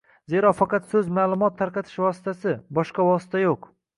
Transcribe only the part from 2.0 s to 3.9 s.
vositasi– boshqa vosita yo‘q.